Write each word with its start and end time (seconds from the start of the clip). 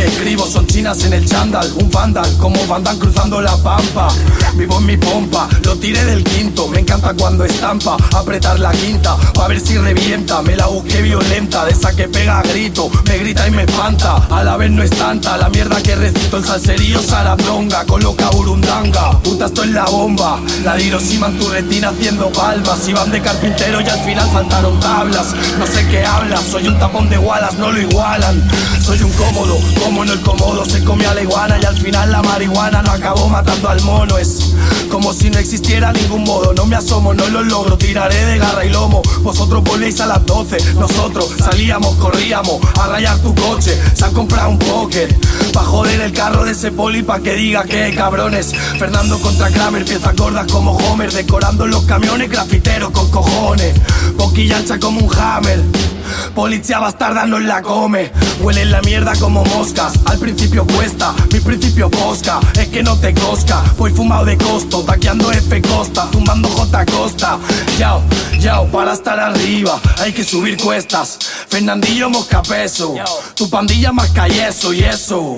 que 0.00 0.06
escribo 0.06 0.46
son 0.46 0.66
chinas 0.80 1.04
en 1.04 1.12
el 1.12 1.26
chándal, 1.26 1.70
un 1.74 1.90
vandal, 1.90 2.36
como 2.38 2.66
bandan 2.66 2.98
cruzando 2.98 3.42
la 3.42 3.54
pampa. 3.58 4.08
Vivo 4.54 4.78
en 4.78 4.86
mi 4.86 4.96
pompa, 4.96 5.46
lo 5.62 5.76
tiré 5.76 6.02
del 6.06 6.24
quinto, 6.24 6.68
me 6.68 6.80
encanta 6.80 7.12
cuando 7.12 7.44
estampa, 7.44 7.98
apretar 8.16 8.58
la 8.58 8.72
quinta, 8.72 9.14
a 9.38 9.48
ver 9.48 9.60
si 9.60 9.76
revienta, 9.76 10.40
me 10.40 10.56
la 10.56 10.66
busqué 10.66 11.02
violenta, 11.02 11.66
de 11.66 11.72
esa 11.72 11.94
que 11.94 12.08
pega 12.08 12.38
a 12.38 12.42
grito, 12.42 12.90
me 13.06 13.18
grita 13.18 13.46
y 13.46 13.50
me 13.50 13.64
espanta, 13.64 14.16
a 14.30 14.42
la 14.42 14.56
vez 14.56 14.70
no 14.70 14.82
es 14.82 14.90
tanta, 14.90 15.36
la 15.36 15.50
mierda 15.50 15.82
que 15.82 15.94
recito, 15.94 16.38
el 16.38 16.44
salserío 16.44 17.02
sarandonga, 17.02 17.84
coloca 17.84 18.30
burundanga, 18.30 19.18
puta 19.20 19.46
esto 19.46 19.62
es 19.62 19.70
la 19.70 19.84
bomba, 19.84 20.40
la 20.64 20.76
dirosima 20.76 21.26
en 21.28 21.38
tu 21.38 21.48
retina 21.48 21.90
haciendo 21.90 22.30
palmas, 22.32 22.88
iban 22.88 23.10
de 23.10 23.20
carpintero 23.20 23.80
y 23.82 23.88
al 23.88 24.00
final 24.00 24.28
faltaron 24.30 24.80
tablas, 24.80 25.34
no 25.58 25.66
sé 25.66 25.86
qué 25.88 26.04
hablas, 26.04 26.42
soy 26.50 26.66
un 26.66 26.78
tapón 26.78 27.08
de 27.08 27.18
gualas, 27.18 27.54
no 27.54 27.70
lo 27.70 27.80
igualan, 27.80 28.42
soy 28.82 29.00
un 29.02 29.12
cómodo, 29.12 29.58
como 29.84 30.04
no 30.04 30.12
el 30.12 30.20
cómodo, 30.20 30.64
se 30.70 30.84
come 30.84 31.04
a 31.04 31.14
la 31.14 31.22
iguana 31.22 31.58
y 31.60 31.64
al 31.64 31.76
final 31.76 32.12
la 32.12 32.22
marihuana 32.22 32.80
no 32.82 32.92
acabó 32.92 33.28
matando 33.28 33.68
al 33.68 33.82
mono, 33.82 34.18
es 34.18 34.54
como 34.88 35.12
si 35.12 35.28
no 35.28 35.38
existiera 35.38 35.92
ningún 35.92 36.22
modo, 36.22 36.54
no 36.54 36.64
me 36.64 36.76
asomo, 36.76 37.12
no 37.12 37.28
lo 37.28 37.42
logro, 37.42 37.76
tiraré 37.76 38.24
de 38.24 38.38
garra 38.38 38.64
y 38.64 38.70
lomo, 38.70 39.02
vosotros 39.22 39.64
volvéis 39.64 40.00
a 40.00 40.06
las 40.06 40.24
12, 40.24 40.74
nosotros 40.74 41.28
salíamos, 41.38 41.96
corríamos 41.96 42.60
a 42.78 42.86
rayar 42.86 43.18
tu 43.18 43.34
coche, 43.34 43.76
se 43.94 44.04
han 44.04 44.12
comprado 44.12 44.50
un 44.50 44.58
póker, 44.60 45.12
pa' 45.52 45.64
joder 45.64 46.00
el 46.02 46.12
carro 46.12 46.44
de 46.44 46.52
ese 46.52 46.70
poli 46.70 47.02
pa' 47.02 47.18
que 47.18 47.34
diga 47.34 47.64
que 47.64 47.92
cabrones, 47.96 48.52
Fernando 48.78 49.18
contra 49.18 49.50
Kramer, 49.50 49.84
piezas 49.84 50.14
gordas 50.14 50.46
como 50.52 50.76
Homer, 50.76 51.12
decorando 51.12 51.66
los 51.66 51.82
camiones, 51.82 52.30
grafiteros 52.30 52.90
con 52.90 53.10
cojones, 53.10 53.74
boquilla 54.16 54.58
ancha 54.58 54.78
como 54.78 55.00
un 55.00 55.10
hammer. 55.18 55.89
Policía 56.34 56.78
bastarda 56.78 57.26
no 57.26 57.38
la 57.38 57.62
come, 57.62 58.10
huele 58.40 58.64
la 58.64 58.80
mierda 58.82 59.12
como 59.16 59.44
moscas. 59.44 59.92
Al 60.06 60.18
principio 60.18 60.66
cuesta, 60.66 61.14
mi 61.32 61.40
principio 61.40 61.90
posca, 61.90 62.40
es 62.58 62.68
que 62.68 62.82
no 62.82 62.96
te 62.98 63.14
cosca. 63.14 63.62
Voy 63.76 63.92
fumado 63.92 64.24
de 64.24 64.36
costo, 64.36 64.82
taqueando 64.82 65.30
F 65.32 65.62
Costa, 65.62 66.08
tumbando 66.10 66.48
J 66.48 66.86
Costa. 66.86 67.38
Yao, 67.78 68.02
yao, 68.38 68.66
para 68.66 68.92
estar 68.92 69.18
arriba 69.18 69.80
hay 69.98 70.12
que 70.12 70.24
subir 70.24 70.56
cuestas. 70.56 71.18
Fernandillo 71.48 72.10
mosca 72.10 72.42
peso, 72.42 72.94
tu 73.34 73.48
pandilla 73.50 73.92
más 73.92 74.08
calleso 74.10 74.72
y 74.72 74.82
eso. 74.82 75.36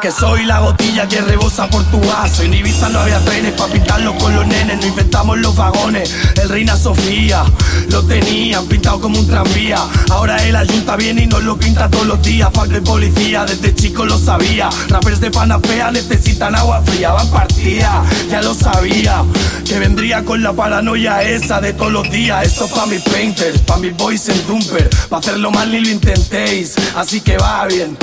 Que 0.00 0.10
soy 0.10 0.44
la 0.44 0.60
gotilla 0.60 1.06
que 1.06 1.20
rebosa 1.20 1.68
por 1.68 1.84
tu 1.84 2.00
vaso. 2.00 2.42
En 2.42 2.54
Ibiza 2.54 2.88
no 2.88 3.00
había 3.00 3.20
trenes 3.24 3.52
pa' 3.52 3.66
pintarlos 3.66 4.14
con 4.22 4.34
los 4.34 4.46
nenes, 4.46 4.80
no 4.80 4.86
inventamos 4.86 5.38
los 5.38 5.54
vagones. 5.54 6.12
El 6.40 6.48
Reina 6.48 6.76
Sofía 6.76 7.44
lo 7.88 8.02
tenían 8.04 8.66
pintado 8.66 9.00
como 9.00 9.18
un 9.18 9.26
tranvía. 9.26 9.78
Ahora 10.12 10.36
el 10.46 10.54
ayunta 10.54 10.94
viene 10.96 11.22
y 11.22 11.26
nos 11.26 11.42
lo 11.42 11.56
pinta 11.56 11.88
todos 11.88 12.06
los 12.06 12.22
días. 12.22 12.50
Fuck 12.52 12.66
de 12.66 12.82
policía, 12.82 13.44
desde 13.46 13.74
chico 13.74 14.04
lo 14.04 14.18
sabía. 14.18 14.68
Rappers 14.88 15.20
de 15.20 15.30
pana 15.30 15.58
fea 15.58 15.90
necesitan 15.90 16.54
agua 16.54 16.82
fría, 16.84 17.12
van 17.12 17.28
partida, 17.30 18.04
ya 18.30 18.42
lo 18.42 18.54
sabía. 18.54 19.24
Que 19.66 19.78
vendría 19.78 20.22
con 20.22 20.42
la 20.42 20.52
paranoia 20.52 21.22
esa 21.22 21.60
de 21.60 21.72
todos 21.72 21.92
los 21.92 22.10
días. 22.10 22.46
Esto 22.46 22.68
pa' 22.68 22.86
mis 22.86 23.00
painters, 23.02 23.58
pa' 23.60 23.78
mis 23.78 23.96
boys 23.96 24.28
en 24.28 24.46
dumper. 24.46 24.90
Pa' 25.08 25.18
hacerlo 25.18 25.50
mal 25.50 25.72
ni 25.72 25.80
lo 25.80 25.88
intentéis, 25.88 26.74
así 26.94 27.20
que 27.22 27.38
va 27.38 27.64
bien. 27.66 27.96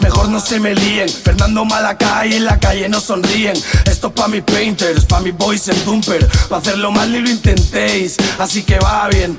Mejor 0.00 0.28
no 0.28 0.40
se 0.40 0.60
me 0.60 0.74
líen. 0.74 1.08
Fernando 1.08 1.64
Malacay 1.64 2.34
en 2.34 2.44
la 2.44 2.60
calle 2.60 2.88
no 2.90 3.00
sonríen. 3.00 3.56
Esto 3.86 4.12
pa' 4.14 4.28
mis 4.28 4.42
painters, 4.42 5.06
pa' 5.06 5.20
mis 5.20 5.34
boys 5.34 5.66
en 5.68 5.84
dumper. 5.86 6.28
Pa' 6.50 6.58
hacerlo 6.58 6.92
mal 6.92 7.10
ni 7.10 7.20
lo 7.20 7.30
intentéis, 7.30 8.16
así 8.38 8.62
que 8.62 8.78
va 8.78 9.08
bien. 9.08 9.38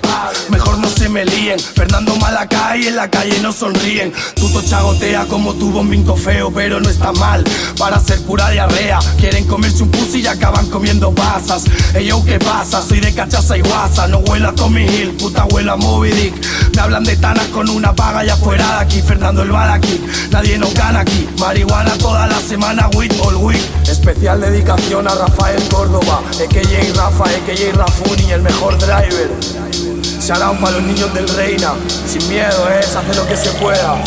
Me 1.16 1.24
líen. 1.24 1.58
Fernando 1.58 2.14
Malacay 2.18 2.88
en 2.88 2.98
la 2.98 3.10
calle 3.10 3.40
no 3.40 3.54
sonríen. 3.54 4.12
Tuto 4.36 4.62
chagotea 4.62 5.26
como 5.28 5.54
tu 5.54 5.72
bombinto 5.72 6.18
feo, 6.18 6.52
pero 6.54 6.82
no 6.82 6.90
está 6.90 7.14
mal. 7.14 7.42
Para 7.78 8.02
ser 8.02 8.22
pura 8.24 8.50
diarrea, 8.50 9.00
quieren 9.18 9.48
comerse 9.48 9.84
un 9.84 9.92
pussy 9.92 10.20
y 10.20 10.28
acaban 10.28 10.70
comiendo 10.70 11.16
pasas. 11.16 11.64
Yo, 12.04 12.22
¿qué 12.26 12.38
pasa? 12.38 12.82
Soy 12.82 13.00
de 13.00 13.14
cachaza 13.14 13.58
y 13.58 13.62
guasa. 13.62 14.10
No 14.10 14.18
huela 14.18 14.52
Tommy 14.56 14.84
Hill, 14.84 15.12
puta 15.12 15.46
huela 15.46 15.78
Moby 15.78 16.12
Dick. 16.12 16.34
Me 16.76 16.82
hablan 16.82 17.06
de 17.06 17.16
tanas 17.16 17.48
con 17.48 17.70
una 17.70 17.96
paga 17.96 18.26
y 18.26 18.30
afuera 18.30 18.68
de 18.76 18.80
aquí. 18.84 19.02
Fernando 19.02 19.44
el 19.44 19.56
aquí, 19.56 20.02
nadie 20.32 20.58
nos 20.58 20.74
gana 20.74 21.00
aquí. 21.00 21.30
Marihuana 21.40 21.98
toda 21.98 22.28
la 22.28 22.42
semana, 22.42 22.90
weed 22.94 23.14
all 23.22 23.38
week. 23.38 23.64
Especial 23.88 24.42
dedicación 24.42 25.08
a 25.08 25.16
Rafael 25.16 25.64
Córdoba, 25.70 26.22
EKJ 26.42 26.94
Rafa, 26.94 27.24
EKJ 27.36 27.72
Rafuni, 27.78 28.32
el 28.34 28.42
mejor 28.42 28.78
driver. 28.80 29.32
Shout 30.26 30.42
out 30.42 30.60
para 30.60 30.72
los 30.78 30.82
niños 30.82 31.14
del 31.14 31.28
Reina, 31.30 31.76
sin 32.08 32.28
miedo 32.28 32.68
es, 32.68 32.96
hacer 32.96 33.16
lo 33.16 33.28
que 33.28 33.38
se 33.38 33.52
pueda. 33.60 34.02